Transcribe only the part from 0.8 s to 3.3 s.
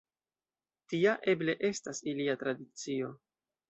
Tia, eble, estas ilia tradicio.